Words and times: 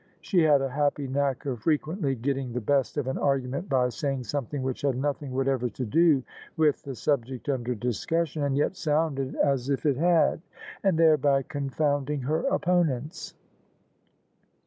She 0.19 0.39
had 0.41 0.61
a 0.63 0.69
happy 0.69 1.07
knack 1.07 1.45
of 1.45 1.61
heqaendy 1.63 2.19
gsaing 2.19 2.53
die 2.53 2.59
best 2.59 2.97
of 2.97 3.05
an 3.05 3.17
ai^mnent 3.17 3.67
bf 3.67 3.93
say 3.93 4.13
ing 4.13 4.21
somediing 4.21 4.63
idiicfa 4.63 4.81
had 4.81 4.95
nothmg 4.99 5.29
whatever 5.29 5.69
to 5.69 5.85
do 5.85 6.23
with 6.57 6.81
the 6.81 6.95
subject 6.95 7.47
under 7.47 7.75
discussion, 7.75 8.41
and 8.41 8.57
yet 8.57 8.75
sounded 8.75 9.35
as 9.35 9.69
if 9.69 9.85
it 9.85 9.97
had: 9.97 10.41
and 10.83 10.97
thereby 10.97 11.43
confounding 11.43 12.21
her 12.21 12.39
opponents. 12.47 13.35